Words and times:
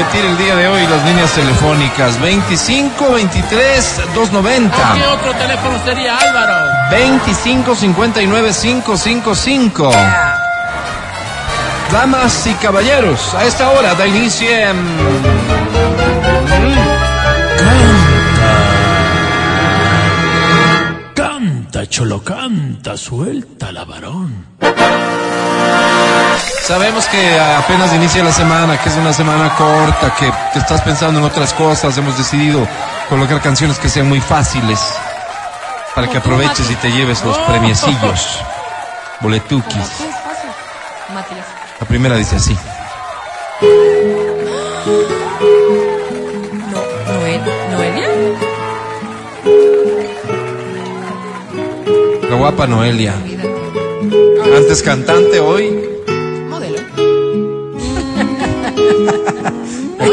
repetir 0.00 0.24
el 0.24 0.38
día 0.38 0.56
de 0.56 0.68
hoy 0.68 0.86
las 0.86 1.04
líneas 1.04 1.30
telefónicas 1.32 2.20
25 2.20 3.12
23 3.12 3.96
290. 4.14 4.94
¿Qué 4.94 5.04
otro 5.04 5.34
teléfono 5.34 5.78
sería 5.84 6.16
Álvaro? 6.16 6.90
25 6.90 7.74
59 7.74 8.50
555. 8.62 9.92
Damas 11.92 12.46
y 12.46 12.54
caballeros, 12.54 13.34
a 13.34 13.44
esta 13.44 13.70
hora 13.70 13.94
da 13.94 14.06
inicio 14.06 14.48
en... 14.48 14.76
Canta, 21.14 21.86
cholo, 21.88 22.22
canta, 22.22 22.96
suelta 22.96 23.72
la 23.72 23.84
varón. 23.84 24.46
Sabemos 26.70 27.04
que 27.06 27.40
apenas 27.40 27.92
inicia 27.92 28.22
la 28.22 28.30
semana, 28.30 28.80
que 28.80 28.90
es 28.90 28.94
una 28.94 29.12
semana 29.12 29.52
corta, 29.56 30.14
que, 30.14 30.30
que 30.52 30.60
estás 30.60 30.80
pensando 30.82 31.18
en 31.18 31.26
otras 31.26 31.52
cosas. 31.52 31.98
Hemos 31.98 32.16
decidido 32.16 32.64
colocar 33.08 33.40
canciones 33.42 33.76
que 33.76 33.88
sean 33.88 34.08
muy 34.08 34.20
fáciles 34.20 34.78
para 35.96 36.08
que 36.08 36.18
aproveches 36.18 36.70
y 36.70 36.76
te 36.76 36.92
lleves 36.92 37.24
los 37.24 37.36
premiecillos. 37.38 38.38
Boletukis. 39.20 39.78
Es 39.78 39.88
fácil. 39.88 40.50
Matías. 41.12 41.44
La 41.80 41.86
primera 41.88 42.14
dice 42.14 42.36
así. 42.36 42.56
No, 46.70 47.12
Noel, 47.12 47.40
Noelia. 47.72 48.08
La 52.30 52.36
guapa 52.36 52.68
Noelia. 52.68 53.14
Antes 54.56 54.84
cantante, 54.84 55.40
hoy 55.40 55.89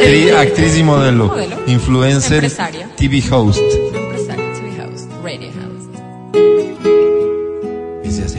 actri- 0.07 0.31
actriz 0.35 0.77
y 0.77 0.83
modelo. 0.83 1.27
Modelo. 1.27 1.57
Influencer. 1.67 2.43
Empresaria. 2.43 2.89
TV 2.95 3.23
host. 3.31 3.59
Empresaria, 3.93 4.53
TV 4.53 4.75
House, 4.77 5.07
Radio 5.23 5.49
House. 5.59 5.87
Dice 8.03 8.23
así. 8.25 8.37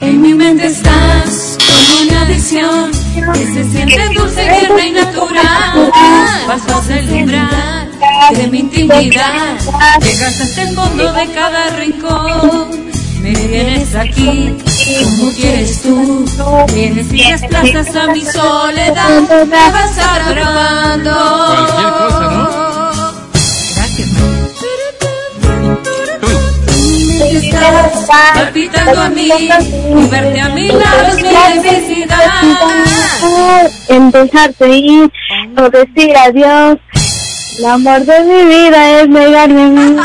En 0.00 0.22
mi 0.22 0.34
mente 0.34 0.66
estás 0.66 1.58
como 1.58 2.10
una 2.10 2.22
adicción 2.22 2.90
que 3.34 3.46
se 3.46 3.64
siente 3.70 4.08
dulce, 4.14 4.42
tierna 4.58 4.86
y 4.86 4.92
natural. 4.92 5.92
Pasas 6.46 6.88
el 6.90 7.10
umbral 7.12 7.90
de 8.36 8.46
mi 8.48 8.58
intimidad, 8.60 9.58
llegas 10.00 10.40
hasta 10.40 10.62
el 10.62 10.74
fondo 10.74 11.12
de 11.12 11.26
cada 11.32 11.70
rincón. 11.76 12.70
Me 13.22 13.32
tienes 13.34 13.94
aquí 13.94 14.56
como 15.04 15.32
quieres 15.32 15.82
tú, 15.82 16.24
vienes 16.74 17.12
y 17.12 17.30
desplazas 17.30 17.96
a 17.96 18.06
mi 18.08 18.20
soledad. 18.22 19.20
Me 19.46 19.70
vas 19.70 19.98
atrapando. 19.98 21.10
Cualquier 21.46 21.90
cosa, 21.92 22.30
¿no? 22.30 22.70
Gracias, 23.76 24.08
estás 27.44 28.34
palpitando 28.34 29.00
a 29.00 29.08
mí 29.10 29.28
y 29.28 30.08
verte 30.08 30.40
a 30.40 30.48
mi 30.48 30.68
lado 30.68 31.06
es 31.08 31.16
mi 31.16 31.28
felicidad. 31.62 32.18
en 33.88 34.10
dejarte 34.10 34.68
ir 34.68 35.12
o 35.56 35.70
decir 35.70 36.16
adiós. 36.16 36.78
El 37.58 37.66
amor 37.66 38.00
de 38.00 38.20
mi 38.20 38.44
vida 38.44 39.00
es 39.00 39.08
negarme 39.08 39.62
a 39.62 39.66
mí. 39.66 39.96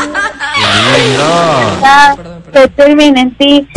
Que 2.52 2.68
termine 2.68 3.20
en 3.20 3.34
ti. 3.36 3.68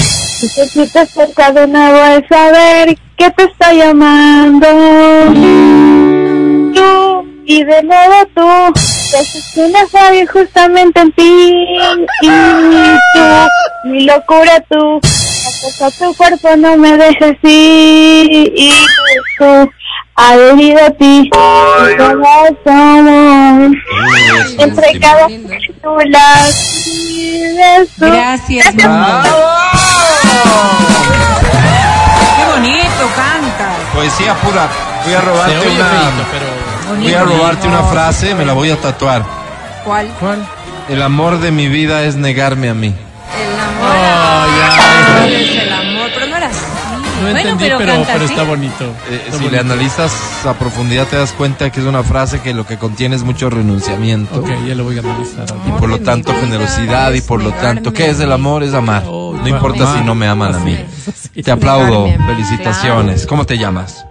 Y 0.42 0.48
te 0.56 0.70
quitas 0.70 1.10
cerca 1.10 1.52
de 1.52 1.68
nuevo 1.68 2.02
al 2.02 2.26
saber 2.30 2.98
que 3.18 3.30
te 3.32 3.44
está 3.44 3.74
llamando. 3.74 4.68
Tú 6.74 7.28
y 7.46 7.64
de 7.64 7.84
nuevo 7.84 8.16
tú. 8.34 8.74
Te 9.12 9.18
asesinas 9.18 9.94
a 9.96 10.32
justamente 10.32 11.02
en 11.02 11.12
ti. 11.12 11.66
Y 12.22 12.30
tú, 13.14 13.20
mi 13.86 14.06
locura 14.06 14.64
tú. 14.70 15.02
Toca 15.62 15.92
tu 15.98 16.16
cuerpo, 16.16 16.56
no 16.56 16.78
me 16.78 16.96
dejes 16.96 17.38
ir. 17.44 18.54
Y 18.56 18.72
tú, 19.38 19.70
adherido 20.20 20.80
a 20.86 20.90
ti. 20.92 21.30
Como 21.32 22.48
somos. 22.64 23.72
Entre 24.58 25.00
cada 25.00 25.28
tú. 25.82 25.96
Gracias, 28.00 28.76
mamá. 28.76 29.24
Qué 32.36 32.46
bonito 32.52 33.04
canta. 33.16 33.70
Poesía 33.94 34.34
pura. 34.36 34.68
Voy 35.06 35.14
a 35.14 35.22
robarte 35.22 35.70
una. 35.70 35.86
feito, 35.86 36.24
pero... 36.32 36.46
Voy 37.00 37.14
a 37.14 37.24
robarte 37.24 37.68
una 37.68 37.84
frase, 37.84 38.36
me 38.36 38.46
la 38.46 38.54
voy 38.54 38.72
a 38.72 38.76
tatuar. 38.76 39.24
¿Cuál? 39.86 40.08
¿Cuál? 40.20 40.46
El 40.90 41.02
amor 41.02 41.40
de 41.40 41.52
mi 41.52 41.68
vida 41.68 42.04
es 42.04 42.16
negarme 42.16 42.70
a 42.70 42.74
mí. 42.74 42.94
El 43.38 43.60
amor. 43.60 43.92
Oh, 43.92 44.46
ya. 44.58 45.69
No 47.20 47.26
bueno, 47.26 47.40
entendí, 47.40 47.64
pero, 47.66 47.78
pero, 47.80 47.94
canta 47.94 48.14
pero 48.14 48.26
así. 48.26 48.34
está 48.34 48.44
bonito. 48.46 48.84
Eh, 49.10 49.16
Está 49.16 49.24
si 49.26 49.32
bonito. 49.32 49.52
le 49.52 49.60
analizas 49.60 50.46
a 50.46 50.54
profundidad 50.54 51.08
te 51.08 51.18
das 51.18 51.32
cuenta 51.34 51.70
que 51.70 51.80
es 51.82 51.86
una 51.86 52.04
frase 52.04 52.40
que 52.42 52.54
lo 52.54 52.66
que 52.66 52.78
contiene 52.78 53.16
es 53.16 53.24
mucho 53.24 53.50
renunciamiento. 53.50 54.40
Ok, 54.40 54.50
ya 54.68 54.76
lo 54.76 54.84
voy 54.86 54.98
a 54.98 55.02
analizar. 55.02 55.46
Y 55.68 55.72
por 55.80 55.90
lo 55.90 56.00
tanto 56.00 56.34
generosidad 56.34 57.12
y 57.14 57.22
por 57.22 57.44
lo 57.44 57.52
tanto, 57.52 57.92
¿qué 57.94 58.10
es 58.10 58.20
el 58.20 58.32
amor? 58.32 58.64
Es 58.64 58.74
amar. 58.74 59.04
Oh, 59.08 59.34
No 59.34 59.48
importa 59.48 59.94
si 59.98 60.04
no 60.04 60.16
me 60.16 60.28
aman 60.28 60.56
a 60.56 60.60
mí. 60.60 60.78
Te 61.44 61.52
aplaudo, 61.52 62.08
felicitaciones. 62.28 63.26
¿Cómo 63.28 63.46
te 63.46 63.58
llamas? 63.58 64.06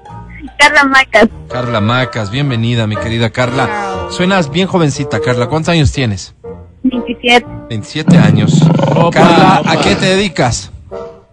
Carla 0.59 0.85
Macas, 0.85 1.29
Carla 1.49 1.81
Macas, 1.81 2.31
bienvenida 2.31 2.87
mi 2.87 2.97
querida 2.97 3.31
Carla. 3.31 4.09
Suenas 4.11 4.51
bien 4.51 4.67
jovencita, 4.67 5.21
Carla. 5.21 5.47
¿Cuántos 5.47 5.71
años 5.73 5.93
tienes? 5.93 6.35
27. 6.83 7.47
27 7.71 8.19
años. 8.19 8.63
Opa, 8.95 9.11
Carla, 9.11 9.61
opa. 9.61 9.73
¿a 9.73 9.77
qué 9.81 9.95
te 9.95 10.07
dedicas? 10.07 10.71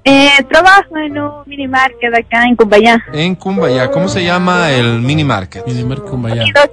Eh, 0.08 0.30
trabajo 0.50 0.96
en 0.98 1.18
un 1.18 1.32
mini 1.48 1.68
market 1.68 2.14
acá 2.14 2.44
en 2.46 2.56
Cumbayá. 2.56 3.04
En 3.12 3.34
Cumbaya. 3.36 3.90
¿Cómo 3.90 4.08
se 4.08 4.24
llama 4.24 4.72
el 4.72 5.02
mini 5.02 5.24
market? 5.24 5.66
Minimer 5.66 6.00
Kumbaya. 6.02 6.44
Oki, 6.44 6.52
Ah, 6.56 6.70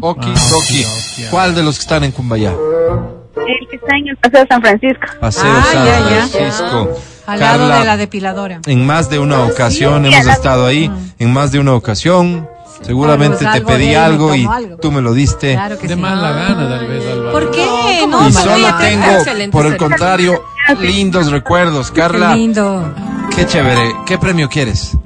Toki. 0.00 0.30
Oki, 0.52 0.84
Oki. 0.84 1.30
¿Cuál 1.30 1.54
de 1.54 1.62
los 1.62 1.76
que 1.76 1.80
están 1.82 2.04
en 2.04 2.12
Cumbaya? 2.12 2.50
El 2.50 3.68
que 3.68 3.76
está 3.76 3.96
en 3.96 4.08
el 4.08 4.16
Paseo 4.18 4.44
San 4.48 4.60
Francisco. 4.60 5.06
Paseo 5.18 5.44
Ah, 5.50 5.64
San 5.72 5.86
ya, 5.86 5.98
ya. 6.10 6.26
Francisco. 6.28 6.90
Al 7.26 7.40
lado 7.40 7.58
Carla, 7.60 7.78
de 7.78 7.84
la 7.86 7.96
depiladora. 7.96 8.60
en 8.66 8.84
más 8.86 9.08
de 9.08 9.18
una 9.18 9.44
ocasión 9.44 10.04
sí, 10.04 10.12
hemos 10.12 10.26
estado 10.26 10.66
ahí, 10.66 10.90
en 11.18 11.32
más 11.32 11.52
de 11.52 11.58
una 11.60 11.72
ocasión. 11.72 12.46
Seguramente 12.82 13.38
te 13.38 13.46
algo 13.46 13.66
pedí 13.68 13.94
algo 13.94 14.28
me 14.30 14.38
y 14.38 14.44
algo. 14.46 14.76
tú 14.76 14.92
me 14.92 15.00
lo 15.00 15.14
diste. 15.14 15.54
Claro 15.54 15.78
que 15.78 15.88
De 15.88 15.94
sí. 15.94 16.00
mala 16.00 16.32
gana, 16.32 16.68
tal 16.68 16.86
vez, 16.86 17.02
Álvaro. 17.06 17.32
¿Por 17.32 17.50
qué? 17.50 17.64
No, 17.64 18.06
No, 18.08 18.16
¿cómo 18.18 18.28
Y 18.28 18.32
solo 18.32 18.76
tengo, 18.78 19.06
excelente 19.12 19.52
por 19.52 19.64
el 19.64 19.76
contrario, 19.78 20.42
lindos 20.80 21.30
recuerdos. 21.30 21.90
Qué 21.90 22.00
Carla, 22.00 22.34
lindo. 22.34 22.92
qué 23.34 23.46
chévere. 23.46 23.92
¿Qué 24.06 24.18
premio 24.18 24.48
quieres? 24.48 24.96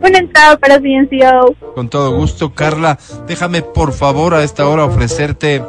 Una 0.00 0.18
entrada 0.18 0.56
para 0.58 0.78
CNCO. 0.78 1.54
Con 1.74 1.88
todo 1.88 2.12
gusto, 2.14 2.54
Carla. 2.54 2.98
Déjame, 3.26 3.62
por 3.62 3.92
favor, 3.92 4.34
a 4.34 4.44
esta 4.44 4.66
hora 4.66 4.84
ofrecerte 4.84 5.62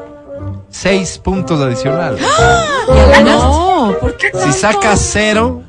seis 0.69 1.17
puntos 1.17 1.59
adicionales. 1.62 2.22
No, 3.23 3.94
¿por 4.00 4.16
qué 4.17 4.29
Si 4.44 4.51
sacas 4.53 5.00
cero, 5.12 5.63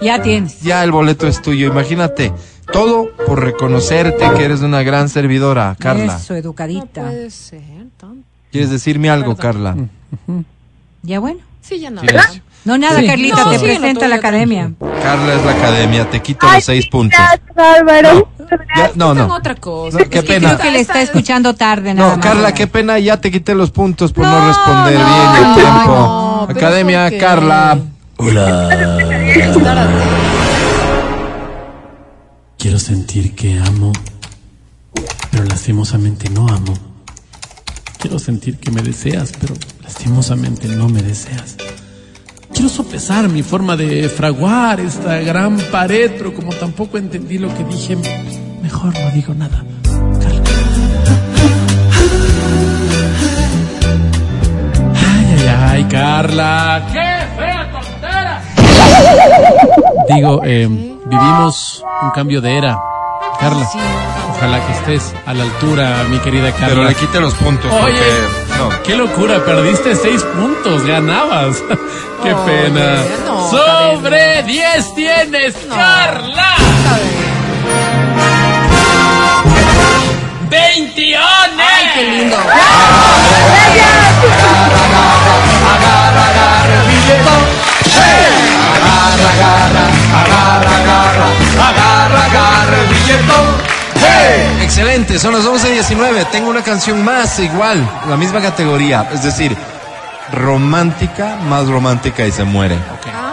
Ya 0.00 0.22
tienes. 0.22 0.60
ya 0.60 0.84
el 0.84 0.92
boleto 0.92 1.26
es 1.26 1.42
tuyo. 1.42 1.66
Imagínate, 1.68 2.32
todo 2.72 3.08
por 3.26 3.42
reconocerte 3.42 4.24
que 4.36 4.44
eres 4.44 4.60
una 4.60 4.82
gran 4.82 5.08
servidora, 5.08 5.76
Carla. 5.78 6.16
Eso, 6.16 6.34
educadita. 6.36 7.02
Puede 7.02 7.30
ser. 7.30 7.62
¿Quieres 8.52 8.70
decirme 8.70 9.10
algo, 9.10 9.34
Carla? 9.36 9.76
Ya 11.02 11.18
bueno. 11.18 11.40
Sí, 11.60 11.80
ya 11.80 11.90
no. 11.90 12.00
Silencio. 12.02 12.42
No, 12.64 12.78
nada, 12.78 12.98
Sí. 13.00 13.06
Carlita, 13.06 13.44
No, 13.44 13.50
te 13.50 13.58
sí, 13.58 13.64
presento 13.66 14.00
no, 14.00 14.06
a 14.06 14.08
la 14.08 14.16
academia. 14.16 14.72
Carla 15.02 15.34
es 15.34 15.44
la 15.44 15.52
academia, 15.52 16.08
te 16.10 16.22
quito 16.22 16.46
los 16.50 16.64
seis 16.64 16.86
puntos. 16.86 17.20
Álvaro. 17.56 18.28
Ya, 18.76 18.90
no, 18.94 19.12
Tengo 19.14 19.28
no. 19.28 19.34
otra 19.34 19.54
cosa. 19.54 19.98
Qué 19.98 20.04
Es 20.04 20.08
que 20.08 20.22
pena. 20.22 20.54
Creo 20.56 20.58
que 20.60 20.70
le 20.70 20.80
está 20.80 21.02
escuchando 21.02 21.54
tarde 21.54 21.92
nada 21.94 22.10
No, 22.10 22.16
más. 22.16 22.24
Carla, 22.24 22.52
qué 22.54 22.66
pena, 22.66 22.98
ya 22.98 23.18
te 23.20 23.30
quité 23.30 23.54
los 23.54 23.70
puntos 23.70 24.12
por 24.12 24.24
no, 24.24 24.30
No, 24.40 24.48
responder 24.48 24.98
no, 24.98 25.06
bien 25.06 25.46
el 25.48 25.54
tiempo. 25.54 26.46
Academia. 26.50 27.18
Carla. 27.18 27.78
Hola. 28.16 28.68
Quiero 32.58 32.78
sentir 32.78 33.34
que 33.34 33.58
amo, 33.60 33.92
pero 35.30 35.44
lastimosamente 35.44 36.30
no 36.30 36.46
amo. 36.48 36.72
Quiero 37.98 38.18
sentir 38.18 38.58
que 38.58 38.70
me 38.70 38.80
deseas, 38.82 39.32
pero 39.38 39.54
lastimosamente 39.82 40.68
no 40.68 40.88
me 40.88 41.02
deseas. 41.02 41.56
Quiero 42.52 42.68
sopesar 42.68 43.28
mi 43.28 43.42
forma 43.42 43.76
de 43.76 44.08
fraguar 44.08 44.80
esta 44.80 45.16
gran 45.18 45.56
pared, 45.72 46.12
pero 46.16 46.32
como 46.34 46.52
tampoco 46.52 46.98
entendí 46.98 47.38
lo 47.38 47.48
que 47.54 47.64
dije, 47.64 47.96
mejor 48.62 48.92
no 48.98 49.10
digo 49.10 49.34
nada. 49.34 49.64
Carla. 50.20 50.44
Ay, 54.94 55.36
ay, 55.38 55.48
ay, 55.70 55.84
Carla. 55.84 56.82
¡Qué 56.92 57.16
fea 57.36 57.72
tontera! 57.72 58.42
Digo, 60.14 60.40
eh, 60.44 60.66
vivimos 61.06 61.84
un 62.02 62.10
cambio 62.10 62.40
de 62.40 62.58
era. 62.58 62.78
Carla, 63.40 63.68
ojalá 64.30 64.64
que 64.64 64.72
estés 64.72 65.12
a 65.26 65.34
la 65.34 65.42
altura, 65.42 66.04
mi 66.08 66.18
querida 66.18 66.52
Carla. 66.52 66.68
Pero 66.68 66.84
le 66.84 66.94
quite 66.94 67.20
los 67.20 67.34
puntos 67.34 67.70
Oye. 67.72 67.82
porque 67.82 68.43
no. 68.58 68.82
Qué 68.82 68.94
locura, 68.96 69.44
perdiste 69.44 69.94
seis 69.96 70.22
puntos, 70.22 70.84
ganabas. 70.84 71.62
Qué 72.22 72.34
pena. 72.46 73.04
no, 73.26 73.50
Sobre 73.50 74.42
10 74.44 74.94
tienes, 74.94 75.54
Carla. 75.68 76.56
21. 80.48 81.20
Ay, 81.58 81.90
qué 81.94 82.02
lindo. 82.10 82.36
Excelente, 95.14 95.42
son 95.44 95.54
las 95.54 95.64
11.19. 95.64 96.26
Tengo 96.30 96.50
una 96.50 96.62
canción 96.62 97.04
más, 97.04 97.38
igual, 97.38 97.88
la 98.08 98.16
misma 98.16 98.40
categoría. 98.40 99.08
Es 99.12 99.22
decir, 99.22 99.56
romántica, 100.32 101.36
más 101.48 101.68
romántica 101.68 102.26
y 102.26 102.32
se 102.32 102.44
muere. 102.44 102.76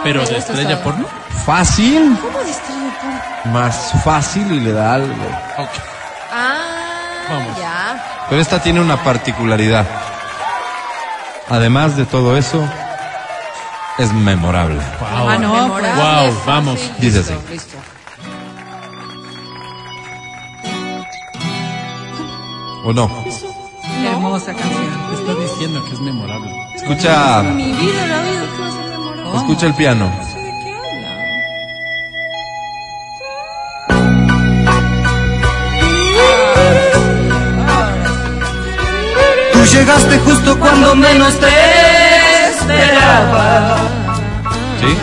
Pero 0.04 0.24
de 0.24 0.38
estrella 0.38 0.82
porno. 0.82 1.06
Fácil, 1.44 2.16
¿Cómo 2.20 2.38
distrae 2.44 3.42
por- 3.42 3.52
más 3.52 3.92
fácil 4.04 4.52
y 4.52 4.60
le 4.60 4.72
da 4.72 4.94
algo. 4.94 5.12
Ok. 5.58 5.68
Ah, 6.32 7.24
Vamos. 7.28 7.58
ya. 7.58 8.26
Pero 8.28 8.40
esta 8.40 8.62
tiene 8.62 8.80
una 8.80 9.02
particularidad. 9.02 9.84
Además 11.50 11.96
de 11.96 12.06
todo 12.06 12.36
eso, 12.36 12.64
es 13.98 14.12
memorable. 14.12 14.80
Wow. 15.00 15.28
Ah, 15.28 15.38
no, 15.38 15.52
memorable, 15.54 15.90
Wow, 16.02 16.26
fácil. 16.26 16.38
vamos. 16.46 16.80
Dice 16.98 17.18
Listo, 17.18 17.34
así. 17.34 17.52
listo. 17.52 17.76
¿O 22.84 22.92
no? 22.92 23.08
Hermosa 24.04 24.52
canción. 24.54 25.08
Te 25.10 25.14
está 25.14 25.34
diciendo 25.40 25.84
que 25.84 25.92
es 25.94 26.00
memorable. 26.00 26.50
Escucha, 26.74 27.42
Mi 27.42 27.72
vida, 27.72 28.06
la 28.06 28.22
vida, 28.22 28.42
¿qué 28.56 28.62
va 28.62 28.68
a 28.68 28.70
ser 28.72 28.88
memorable? 28.98 29.36
escucha 29.38 29.66
el 29.66 29.74
piano. 29.74 30.06
No 30.06 30.24
sé 30.24 30.38
de 30.38 30.52
qué 30.64 30.74
habla. 30.74 32.32
Tú 39.52 39.64
llegaste 39.64 40.18
justo 40.20 40.58
cuando 40.58 40.94
menos 40.96 41.34
te 41.38 41.48
esperaba 42.50 43.76
¿Sí? 44.80 44.96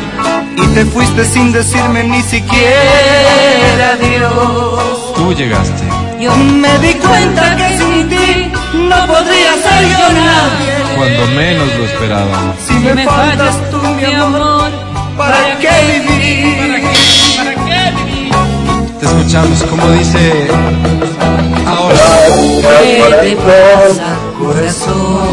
y 0.63 0.67
te 0.73 0.85
fuiste 0.85 1.25
sin 1.25 1.51
decirme 1.51 2.03
ni 2.03 2.21
siquiera 2.23 3.93
adiós. 3.93 5.13
Tú 5.15 5.33
llegaste. 5.33 5.88
Yo 6.19 6.35
me 6.35 6.77
di 6.79 6.95
cuenta 6.95 7.55
que 7.55 7.77
sin 7.77 8.09
ti 8.09 8.51
no 8.73 9.07
podría 9.07 9.53
ser 9.53 9.87
yo 9.87 10.13
nadie. 10.13 10.73
Cuando 10.97 11.27
menos 11.27 11.67
lo 11.77 11.85
esperábamos. 11.85 12.55
Si 12.67 12.73
me 12.73 13.05
faltas 13.05 13.55
tú, 13.71 13.77
mi 13.77 14.13
amor, 14.13 14.69
¿para 15.17 15.57
qué 15.59 15.69
vivir? 15.87 16.83
Te 18.99 19.05
escuchamos, 19.05 19.63
como 19.63 19.89
dice 19.91 20.49
ahora. 21.65 21.97
¿Qué 22.83 23.15
te 23.21 23.35
pasa, 23.37 24.17
corazón? 24.37 25.29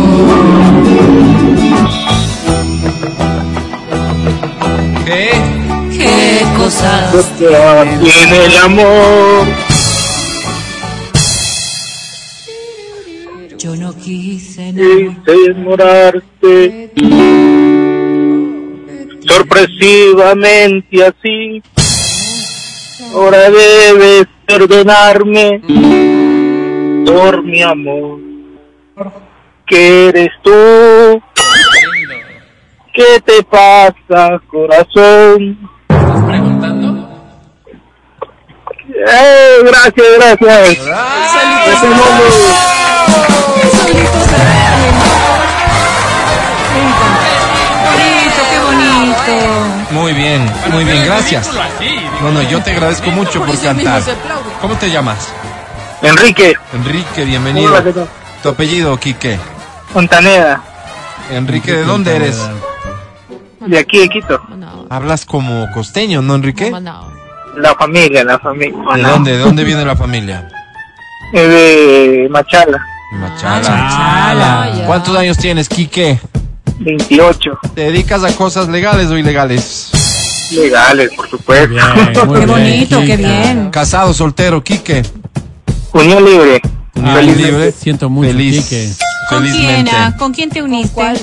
¿Qué? 5.05 5.31
¿Qué 5.91 6.47
cosas 6.57 7.27
Tiene 7.39 8.45
el 8.45 8.57
amor. 8.59 9.66
Yo 13.59 13.75
no 13.75 13.95
quise 13.97 14.73
Quise 14.73 15.35
enamorarte. 15.47 16.91
Sorpresivamente 19.27 21.05
así. 21.05 21.63
Ahora 23.15 23.51
debes 23.51 24.27
perdonarme 24.47 25.61
por 27.07 27.43
mi 27.43 27.63
amor. 27.63 28.21
¿Qué 29.67 30.09
eres 30.09 30.31
tú? 30.43 31.23
¿Qué 32.93 33.21
te 33.25 33.43
pasa, 33.43 34.41
corazón? 34.49 35.59
¿Estás 35.89 36.25
preguntando? 36.25 37.09
Eh, 38.89 39.59
gracias, 39.65 40.07
gracias. 40.41 40.79
Bonito, 47.93 48.43
qué 48.51 48.59
bonito. 48.59 49.93
Muy 49.93 50.13
bien, 50.13 50.51
muy 50.71 50.85
bien, 50.85 51.05
gracias. 51.05 51.51
No, 52.23 52.31
no, 52.31 52.43
yo 52.43 52.63
te 52.63 52.73
agradezco 52.73 53.11
mucho 53.11 53.45
por 53.45 53.61
cantar. 53.61 54.03
¿Cómo 54.61 54.75
te 54.77 54.91
llamas? 54.91 55.33
Enrique 56.03 56.55
Enrique, 56.75 57.25
bienvenido. 57.25 57.73
Tu 58.43 58.49
apellido, 58.49 58.97
Quique. 58.99 59.39
Fontaneda, 59.93 60.63
Enrique, 61.31 61.73
¿de 61.73 61.85
dónde 61.85 62.17
eres? 62.17 62.41
de 63.61 63.79
aquí 63.79 63.99
de 63.99 64.09
Quito. 64.09 64.41
Hablas 64.91 65.25
como 65.27 65.67
costeño, 65.73 66.23
¿no, 66.23 66.35
Enrique? 66.35 66.73
La 67.57 67.75
familia, 67.75 68.23
la 68.25 68.39
familia. 68.39 68.79
¿De 68.95 69.03
dónde? 69.03 69.33
¿De 69.33 69.39
dónde 69.39 69.65
viene 69.65 69.85
la 69.85 69.97
familia? 69.97 70.49
De 71.33 72.29
Machala, 72.31 72.85
Machala. 73.13 73.63
Ah, 73.69 74.71
ya. 74.77 74.87
¿Cuántos 74.87 75.17
años 75.17 75.37
tienes, 75.39 75.69
Quique? 75.69 76.21
28. 76.79 77.59
¿Te 77.75 77.81
dedicas 77.83 78.25
a 78.25 78.35
cosas 78.35 78.69
legales 78.69 79.09
o 79.09 79.17
ilegales? 79.17 79.91
Legales, 80.53 81.11
por 81.17 81.29
supuesto. 81.31 81.69
Bien, 81.69 81.85
muy 82.27 82.39
Qué 82.41 82.47
bien, 82.47 82.49
bonito, 82.49 83.01
qué 83.01 83.17
bien. 83.17 83.71
Casado, 83.71 84.13
soltero, 84.13 84.63
Quique. 84.63 85.03
Unión 85.93 86.25
libre. 86.25 86.61
Ah, 87.03 87.15
Felizmente. 87.15 87.43
libre. 87.53 87.73
Siento 87.73 88.11
mucho, 88.11 88.29
Feliz. 88.31 88.65
Quique. 88.65 88.93
¿Con 89.31 89.43
quién? 89.43 89.55
Felizmente. 89.55 89.91
ah? 89.95 90.15
¿Con 90.19 90.33
quién 90.35 90.51
te 90.51 90.63
uniste? 90.63 90.93
¿Cuál? 90.95 91.19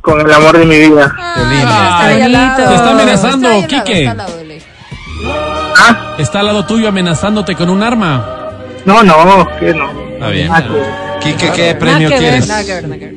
Con 0.00 0.20
el 0.20 0.32
amor 0.32 0.58
de 0.58 0.64
mi 0.66 0.76
vida. 0.78 1.14
Qué 1.36 1.40
lindo. 1.44 1.68
Ah, 1.68 1.98
Está 2.00 2.06
ahí 2.06 2.20
al 2.22 2.32
lado. 2.32 2.48
bonito. 2.54 2.68
Te 2.68 2.74
está 2.74 2.90
amenazando, 2.90 3.50
Está 3.50 3.54
ahí 3.56 3.62
al 3.62 3.70
lado, 3.70 3.84
Quique. 3.84 3.98
está 4.00 4.10
al 4.10 4.16
lado 4.18 4.36
de 4.36 4.44
ley. 4.44 4.62
Ah, 5.76 6.14
Está 6.18 6.40
al 6.40 6.46
lado 6.46 6.66
tuyo 6.66 6.88
amenazándote 6.88 7.54
con 7.54 7.70
un 7.70 7.82
arma. 7.82 8.43
No, 9.02 9.24
no, 9.24 9.58
que 9.58 9.74
no. 9.74 9.90
Está 10.14 10.28
bien. 10.28 10.48
Ah, 10.52 10.62
Quique, 11.20 11.50
¿qué 11.52 11.74
premio 11.74 12.08
que 12.08 12.14
ver, 12.14 12.18
quieres? 12.22 12.48
Nada 12.48 12.64
que 12.64 12.74
ver, 12.74 12.82
nada 12.88 12.98
que 12.98 13.06
ver. 13.06 13.14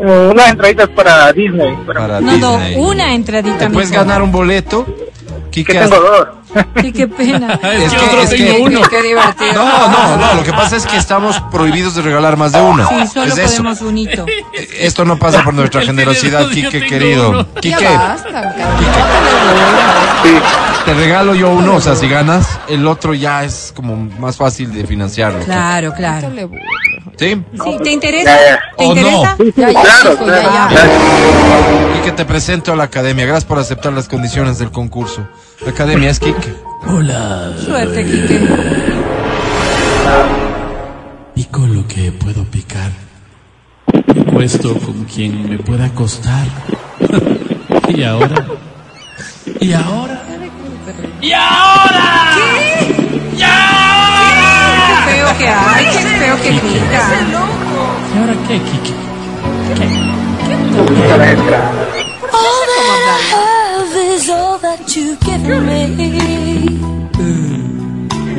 eh, 0.00 0.28
unas 0.30 0.50
entraditas 0.50 0.88
para 0.90 1.32
Disney. 1.32 1.74
Para 1.86 2.00
Para 2.00 2.20
No, 2.20 2.36
no, 2.36 2.58
Disney. 2.58 2.76
una 2.76 3.14
entradita. 3.14 3.58
¿Te 3.58 3.70
puedes 3.70 3.90
ganar 3.90 4.22
un 4.22 4.30
boleto? 4.32 4.86
Que 5.54 5.72
Quique, 5.72 5.78
tengo 5.78 5.96
dos. 6.00 6.28
Qué 6.94 7.06
pena. 7.08 7.54
Es, 7.62 7.82
Es 7.84 7.92
que 7.92 7.98
que- 7.98 8.04
otro 8.06 8.22
es 8.22 8.30
tengo 8.30 8.54
que- 8.56 8.60
uno. 8.62 8.80
Qué 8.88 9.02
divertido. 9.02 9.52
No, 9.54 9.88
no, 9.88 10.16
no, 10.16 10.34
lo 10.34 10.42
que 10.42 10.52
pasa 10.52 10.76
es 10.76 10.86
que 10.86 10.96
estamos 10.96 11.40
prohibidos 11.52 11.94
de 11.94 12.02
regalar 12.02 12.36
más 12.36 12.52
de 12.52 12.60
uno. 12.60 12.88
Sí, 12.88 13.06
solo 13.06 13.26
es 13.32 13.38
eso. 13.38 13.48
podemos 13.62 13.80
un 13.82 13.98
hito. 13.98 14.26
Esto 14.78 15.04
no 15.04 15.18
pasa 15.18 15.42
por 15.44 15.54
nuestra 15.54 15.82
generosidad, 15.82 16.48
Quique 16.50 16.80
querido. 16.86 17.30
uno. 17.30 17.46
Ya 17.56 17.60
Quique, 17.60 17.84
basta, 17.84 18.30
cabrón. 18.32 18.52
Sí. 20.22 20.30
te 20.86 20.94
regalo 20.94 21.34
yo 21.34 21.50
uno, 21.50 21.76
o 21.76 21.80
sea, 21.80 21.94
si 21.96 22.08
ganas, 22.08 22.58
el 22.68 22.86
otro 22.86 23.14
ya 23.14 23.44
es 23.44 23.72
como 23.74 23.96
más 23.96 24.36
fácil 24.36 24.72
de 24.72 24.86
financiarlo. 24.86 25.40
Claro, 25.40 25.92
claro. 25.94 26.28
¿Sí? 27.16 27.42
Sí, 27.52 27.76
¿te 27.82 27.90
interesa? 27.92 28.24
Ya, 28.30 28.46
ya. 28.46 28.60
¿Te 28.76 28.84
¿O 28.84 28.94
no? 28.94 29.00
interesa? 29.00 29.36
Ya, 29.56 29.70
ya, 29.70 29.80
Claro, 29.82 30.12
hijo, 30.14 30.26
ya, 30.26 30.40
claro. 30.40 30.70
ya. 30.70 30.74
Ya. 30.74 31.94
Quique, 31.94 32.12
te 32.12 32.24
presento 32.24 32.72
a 32.72 32.76
la 32.76 32.84
academia. 32.84 33.24
Gracias 33.26 33.44
por 33.44 33.58
aceptar 33.58 33.92
las 33.92 34.08
condiciones 34.08 34.58
del 34.58 34.70
concurso. 34.70 35.26
La 35.64 35.70
academia 35.70 36.10
es 36.10 36.18
Quique. 36.18 36.54
Hola. 36.86 37.52
Suerte, 37.64 38.04
Quique. 38.04 38.40
Pico 41.34 41.66
lo 41.66 41.86
que 41.86 42.12
puedo 42.12 42.44
picar. 42.44 42.90
Me 44.14 44.22
Puesto 44.24 44.74
con 44.78 45.04
quien 45.04 45.48
me 45.50 45.58
pueda 45.58 45.86
acostar. 45.86 46.46
y 47.88 48.02
ahora. 48.02 48.44
Y 49.60 49.72
ahora. 49.72 50.22
Y 51.20 51.32
ahora. 51.32 51.73
Que 56.44 56.52
pica. 56.52 57.00
¿Y 58.14 58.18
ahora 58.18 58.34
qué, 58.46 58.60
Kike? 58.60 58.94
Love 62.32 63.96
is 64.14 64.28
all 64.28 64.58
that 64.60 64.80
you've 64.94 65.18
given 65.20 65.66
me. 65.66 65.86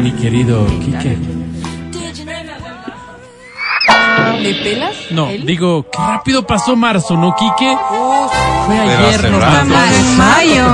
Mi 0.01 0.11
querido 0.11 0.65
Kike. 0.83 1.17
¿Le 4.39 4.53
pelas? 4.55 4.95
No, 5.09 5.27
digo, 5.27 5.89
qué 5.89 5.97
rápido 5.97 6.45
pasó 6.45 6.75
marzo, 6.75 7.17
¿no, 7.17 7.35
Kike? 7.35 7.77
Fue 8.67 8.79
ayer, 8.79 9.31
no. 9.31 9.37
En 9.37 10.17
mayo. 10.17 10.65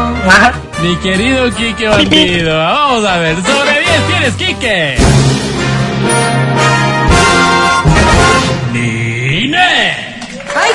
Mi 0.81 0.95
querido 0.97 1.49
Kike 1.51 1.87
Bandido. 1.87 2.57
Vamos 2.57 3.05
a 3.05 3.17
ver, 3.17 3.37
sobre 3.41 3.79
10 3.79 4.07
tienes, 4.07 4.33
Kike. 4.35 5.20
¡Bien! 9.69 9.95
¡Ay, 10.55 10.71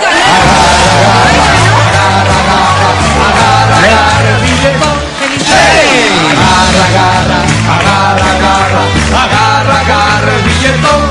Agarra, 6.47 7.39
agarra, 7.77 8.25
agarra, 8.37 8.83
agarra, 9.25 9.81
agarra 9.81 10.33
el 10.37 10.43
billetón. 10.45 11.03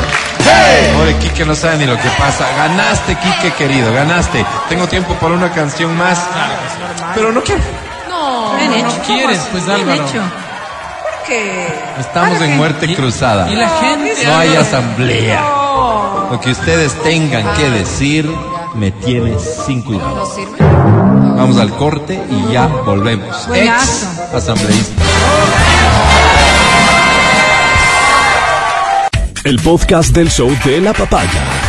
¡Hey! 0.44 0.94
Pobre 0.96 1.15
Quique 1.17 1.46
no 1.46 1.55
sabe 1.55 1.77
ni 1.77 1.86
lo 1.86 1.98
que 1.98 2.10
pasa. 2.17 2.46
Ganaste, 2.58 3.15
Quique 3.15 3.51
querido, 3.53 3.94
ganaste. 3.94 4.46
Tengo 4.70 4.88
tiempo 4.88 5.13
para 5.15 5.34
una 5.34 5.51
canción 5.51 5.96
más. 5.98 6.20
Pero 7.13 7.32
no 7.32 7.41
quiero. 7.41 7.62
No, 8.10 8.53
no 8.53 9.03
quieres, 9.05 9.39
pues 9.51 9.65
Bien 9.65 9.79
Álvaro. 9.89 10.08
hecho. 10.08 10.22
¿Por 10.22 11.27
qué? 11.27 11.67
Estamos 12.00 12.41
en 12.41 12.58
muerte 12.58 12.96
cruzada. 12.96 13.50
Y 13.50 13.55
la 13.55 13.67
No 13.67 13.79
gente. 13.79 14.25
No 14.27 14.38
hay 14.38 14.55
asamblea. 14.55 15.44
Lo 16.35 16.41
que 16.41 16.51
ustedes 16.51 16.93
tengan 17.01 17.55
que 17.55 17.69
decir 17.69 18.29
me 18.75 18.91
tiene 18.91 19.39
sin 19.39 19.81
cuidado. 19.81 20.29
Vamos 21.37 21.57
al 21.57 21.69
corte 21.77 22.21
y 22.29 22.51
ya 22.51 22.67
volvemos. 22.67 23.47
Ex 23.53 24.03
asambleísta. 24.33 25.01
El 29.45 29.61
podcast 29.61 30.13
del 30.13 30.29
show 30.29 30.51
de 30.65 30.81
la 30.81 30.91
papaya. 30.91 31.64